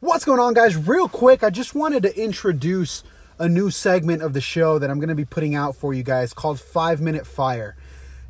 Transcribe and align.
What's 0.00 0.26
going 0.26 0.40
on, 0.40 0.52
guys? 0.52 0.76
Real 0.76 1.08
quick, 1.08 1.42
I 1.42 1.48
just 1.48 1.74
wanted 1.74 2.02
to 2.02 2.22
introduce 2.22 3.02
a 3.38 3.48
new 3.48 3.70
segment 3.70 4.20
of 4.20 4.34
the 4.34 4.42
show 4.42 4.78
that 4.78 4.90
I'm 4.90 4.98
going 4.98 5.08
to 5.08 5.14
be 5.14 5.24
putting 5.24 5.54
out 5.54 5.74
for 5.74 5.94
you 5.94 6.02
guys 6.02 6.34
called 6.34 6.60
Five 6.60 7.00
Minute 7.00 7.26
Fire. 7.26 7.76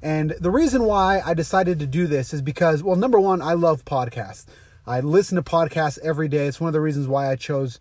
And 0.00 0.30
the 0.40 0.52
reason 0.52 0.84
why 0.84 1.20
I 1.26 1.34
decided 1.34 1.80
to 1.80 1.86
do 1.88 2.06
this 2.06 2.32
is 2.32 2.40
because, 2.40 2.84
well, 2.84 2.94
number 2.94 3.18
one, 3.18 3.42
I 3.42 3.54
love 3.54 3.84
podcasts. 3.84 4.46
I 4.86 5.00
listen 5.00 5.34
to 5.34 5.42
podcasts 5.42 5.98
every 6.04 6.28
day. 6.28 6.46
It's 6.46 6.60
one 6.60 6.68
of 6.68 6.72
the 6.72 6.80
reasons 6.80 7.08
why 7.08 7.32
I 7.32 7.34
chose 7.34 7.80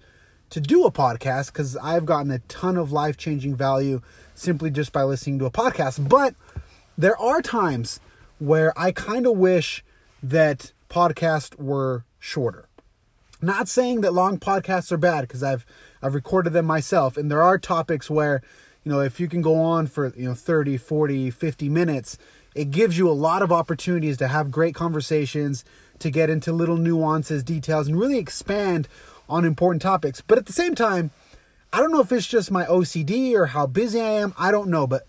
to 0.49 0.59
do 0.59 0.85
a 0.85 0.91
podcast 0.91 1.53
because 1.53 1.77
I've 1.77 2.07
gotten 2.07 2.31
a 2.31 2.39
ton 2.39 2.77
of 2.77 2.91
life 2.91 3.17
changing 3.17 3.55
value 3.55 4.01
simply 4.33 4.71
just 4.71 4.93
by 4.93 5.03
listening 5.03 5.37
to 5.39 5.45
a 5.45 5.51
podcast. 5.51 6.09
But 6.09 6.33
there 6.97 7.17
are 7.19 7.43
times 7.43 7.99
where 8.39 8.73
I 8.75 8.91
kind 8.91 9.27
of 9.27 9.37
wish 9.37 9.85
that 10.23 10.73
podcasts 10.89 11.55
were 11.59 12.03
shorter. 12.17 12.67
Not 13.45 13.67
saying 13.67 14.01
that 14.01 14.11
long 14.11 14.39
podcasts 14.39 14.91
are 14.91 14.97
bad 14.97 15.21
because 15.21 15.43
I've 15.43 15.67
I've 16.01 16.15
recorded 16.15 16.53
them 16.53 16.65
myself 16.65 17.15
and 17.15 17.29
there 17.29 17.43
are 17.43 17.59
topics 17.59 18.09
where 18.09 18.41
you 18.83 18.91
know 18.91 19.01
if 19.01 19.19
you 19.19 19.27
can 19.27 19.43
go 19.43 19.61
on 19.61 19.85
for 19.85 20.11
you 20.17 20.27
know 20.27 20.33
30, 20.33 20.77
40, 20.77 21.29
50 21.29 21.69
minutes, 21.69 22.17
it 22.55 22.71
gives 22.71 22.97
you 22.97 23.07
a 23.07 23.13
lot 23.13 23.43
of 23.43 23.51
opportunities 23.51 24.17
to 24.17 24.27
have 24.29 24.49
great 24.49 24.73
conversations, 24.73 25.63
to 25.99 26.09
get 26.09 26.27
into 26.27 26.51
little 26.51 26.77
nuances, 26.77 27.43
details 27.43 27.87
and 27.87 27.99
really 27.99 28.17
expand 28.17 28.87
on 29.29 29.45
important 29.45 29.83
topics. 29.83 30.21
But 30.21 30.39
at 30.39 30.47
the 30.47 30.53
same 30.53 30.73
time, 30.73 31.11
I 31.71 31.81
don't 31.81 31.91
know 31.91 32.01
if 32.01 32.11
it's 32.11 32.25
just 32.25 32.49
my 32.49 32.65
OCD 32.65 33.35
or 33.35 33.45
how 33.45 33.67
busy 33.67 34.01
I 34.01 34.09
am, 34.09 34.33
I 34.39 34.49
don't 34.49 34.69
know, 34.69 34.87
but 34.87 35.05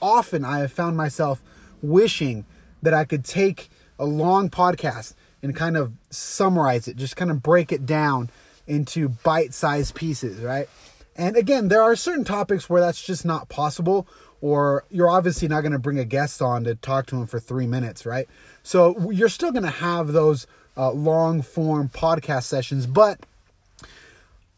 often 0.00 0.44
I 0.44 0.60
have 0.60 0.70
found 0.70 0.96
myself 0.96 1.42
wishing 1.82 2.44
that 2.82 2.94
I 2.94 3.04
could 3.04 3.24
take 3.24 3.68
a 3.98 4.04
long 4.04 4.48
podcast 4.48 5.14
and 5.44 5.54
kind 5.54 5.76
of 5.76 5.92
summarize 6.08 6.88
it, 6.88 6.96
just 6.96 7.16
kind 7.16 7.30
of 7.30 7.42
break 7.42 7.70
it 7.70 7.84
down 7.84 8.30
into 8.66 9.10
bite 9.10 9.52
sized 9.52 9.94
pieces, 9.94 10.40
right? 10.40 10.68
And 11.16 11.36
again, 11.36 11.68
there 11.68 11.82
are 11.82 11.94
certain 11.94 12.24
topics 12.24 12.68
where 12.68 12.80
that's 12.80 13.04
just 13.04 13.26
not 13.26 13.50
possible, 13.50 14.08
or 14.40 14.84
you're 14.90 15.10
obviously 15.10 15.46
not 15.46 15.60
going 15.60 15.72
to 15.72 15.78
bring 15.78 15.98
a 15.98 16.04
guest 16.04 16.40
on 16.40 16.64
to 16.64 16.74
talk 16.74 17.06
to 17.06 17.16
him 17.16 17.26
for 17.26 17.38
three 17.38 17.66
minutes, 17.66 18.06
right? 18.06 18.26
So 18.62 19.10
you're 19.10 19.28
still 19.28 19.52
going 19.52 19.64
to 19.64 19.70
have 19.70 20.08
those 20.08 20.46
uh, 20.78 20.90
long 20.90 21.42
form 21.42 21.90
podcast 21.90 22.44
sessions, 22.44 22.86
but 22.86 23.20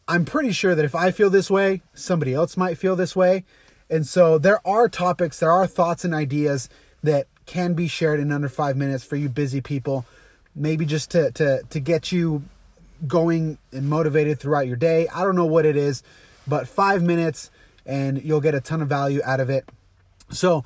I'm 0.06 0.24
pretty 0.24 0.52
sure 0.52 0.76
that 0.76 0.84
if 0.84 0.94
I 0.94 1.10
feel 1.10 1.30
this 1.30 1.50
way, 1.50 1.82
somebody 1.94 2.32
else 2.32 2.56
might 2.56 2.78
feel 2.78 2.94
this 2.94 3.16
way. 3.16 3.44
And 3.90 4.06
so 4.06 4.38
there 4.38 4.66
are 4.66 4.88
topics, 4.88 5.40
there 5.40 5.50
are 5.50 5.66
thoughts 5.66 6.04
and 6.04 6.14
ideas 6.14 6.68
that 7.02 7.26
can 7.44 7.74
be 7.74 7.88
shared 7.88 8.20
in 8.20 8.30
under 8.30 8.48
five 8.48 8.76
minutes 8.76 9.02
for 9.02 9.16
you 9.16 9.28
busy 9.28 9.60
people 9.60 10.04
maybe 10.56 10.86
just 10.86 11.10
to 11.12 11.30
to 11.32 11.62
to 11.70 11.80
get 11.80 12.10
you 12.10 12.42
going 13.06 13.58
and 13.72 13.88
motivated 13.88 14.40
throughout 14.40 14.66
your 14.66 14.76
day. 14.76 15.06
I 15.08 15.22
don't 15.22 15.36
know 15.36 15.46
what 15.46 15.66
it 15.66 15.76
is, 15.76 16.02
but 16.46 16.66
5 16.66 17.02
minutes 17.02 17.50
and 17.84 18.22
you'll 18.24 18.40
get 18.40 18.54
a 18.54 18.60
ton 18.60 18.80
of 18.80 18.88
value 18.88 19.20
out 19.24 19.38
of 19.38 19.50
it. 19.50 19.68
So, 20.30 20.64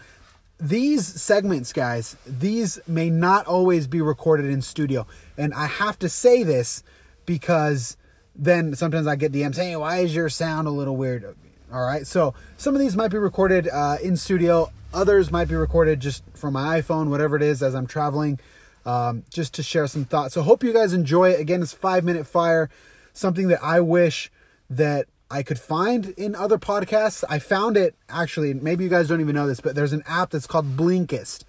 these 0.58 1.06
segments, 1.06 1.72
guys, 1.72 2.16
these 2.26 2.78
may 2.86 3.08
not 3.08 3.46
always 3.46 3.86
be 3.86 4.00
recorded 4.02 4.46
in 4.46 4.60
studio. 4.60 5.06
And 5.38 5.54
I 5.54 5.66
have 5.66 5.98
to 6.00 6.08
say 6.08 6.42
this 6.42 6.82
because 7.24 7.96
then 8.34 8.74
sometimes 8.74 9.06
I 9.06 9.16
get 9.16 9.32
DMs 9.32 9.56
hey, 9.56 9.74
why 9.76 9.98
is 9.98 10.14
your 10.14 10.28
sound 10.28 10.68
a 10.68 10.70
little 10.70 10.96
weird? 10.96 11.34
All 11.72 11.80
right. 11.80 12.06
So 12.06 12.34
some 12.56 12.74
of 12.74 12.80
these 12.80 12.96
might 12.96 13.10
be 13.10 13.18
recorded 13.18 13.68
uh, 13.68 13.96
in 14.02 14.16
studio, 14.16 14.70
others 14.92 15.30
might 15.30 15.48
be 15.48 15.54
recorded 15.54 16.00
just 16.00 16.24
from 16.34 16.54
my 16.54 16.80
iPhone, 16.80 17.08
whatever 17.08 17.36
it 17.36 17.42
is, 17.42 17.62
as 17.62 17.74
I'm 17.74 17.86
traveling 17.86 18.38
um, 18.86 19.24
just 19.30 19.54
to 19.54 19.62
share 19.62 19.86
some 19.86 20.04
thoughts. 20.04 20.34
So 20.34 20.42
hope 20.42 20.62
you 20.62 20.72
guys 20.72 20.92
enjoy 20.92 21.30
it. 21.30 21.40
Again, 21.40 21.62
it's 21.62 21.72
five 21.72 22.04
minute 22.04 22.26
fire, 22.26 22.70
something 23.12 23.48
that 23.48 23.62
I 23.62 23.80
wish 23.80 24.30
that 24.68 25.06
I 25.30 25.42
could 25.42 25.58
find 25.58 26.08
in 26.16 26.34
other 26.34 26.58
podcasts. 26.58 27.24
I 27.28 27.38
found 27.38 27.76
it 27.76 27.94
actually, 28.08 28.54
maybe 28.54 28.84
you 28.84 28.90
guys 28.90 29.08
don't 29.08 29.20
even 29.20 29.34
know 29.34 29.46
this, 29.46 29.60
but 29.60 29.74
there's 29.74 29.92
an 29.92 30.02
app 30.06 30.30
that's 30.30 30.46
called 30.46 30.76
Blinkist. 30.76 31.44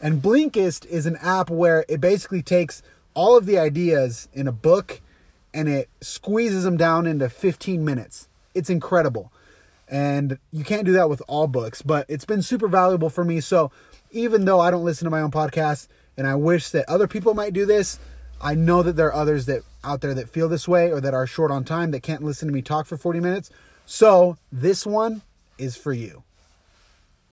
And 0.00 0.20
Blinkist 0.20 0.84
is 0.86 1.06
an 1.06 1.16
app 1.22 1.48
where 1.48 1.84
it 1.88 2.00
basically 2.00 2.42
takes 2.42 2.82
all 3.14 3.36
of 3.36 3.46
the 3.46 3.58
ideas 3.58 4.28
in 4.32 4.48
a 4.48 4.52
book 4.52 5.00
and 5.54 5.68
it 5.68 5.88
squeezes 6.00 6.64
them 6.64 6.76
down 6.76 7.06
into 7.06 7.28
15 7.28 7.84
minutes. 7.84 8.28
It's 8.54 8.70
incredible. 8.70 9.32
And 9.88 10.38
you 10.50 10.64
can't 10.64 10.86
do 10.86 10.92
that 10.92 11.08
with 11.08 11.22
all 11.28 11.46
books, 11.46 11.82
but 11.82 12.06
it's 12.08 12.24
been 12.24 12.42
super 12.42 12.66
valuable 12.66 13.10
for 13.10 13.24
me. 13.24 13.40
So 13.40 13.70
even 14.10 14.44
though 14.46 14.58
I 14.58 14.70
don't 14.70 14.84
listen 14.84 15.04
to 15.04 15.10
my 15.10 15.20
own 15.20 15.30
podcast, 15.30 15.86
and 16.16 16.26
I 16.26 16.34
wish 16.34 16.70
that 16.70 16.88
other 16.88 17.06
people 17.06 17.34
might 17.34 17.52
do 17.52 17.66
this. 17.66 17.98
I 18.40 18.54
know 18.54 18.82
that 18.82 18.96
there 18.96 19.06
are 19.08 19.14
others 19.14 19.46
that 19.46 19.62
out 19.84 20.00
there 20.00 20.14
that 20.14 20.28
feel 20.28 20.48
this 20.48 20.66
way 20.66 20.90
or 20.90 21.00
that 21.00 21.14
are 21.14 21.26
short 21.26 21.50
on 21.50 21.64
time 21.64 21.90
that 21.92 22.02
can't 22.02 22.22
listen 22.22 22.48
to 22.48 22.54
me 22.54 22.62
talk 22.62 22.86
for 22.86 22.96
40 22.96 23.20
minutes. 23.20 23.50
So, 23.86 24.36
this 24.50 24.86
one 24.86 25.22
is 25.58 25.76
for 25.76 25.92
you. 25.92 26.22